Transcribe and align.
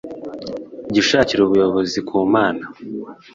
Jya 0.93 0.99
ushakira 1.03 1.39
ubuyobozi 1.43 1.99
ku 2.07 2.15
Mana 2.33 2.63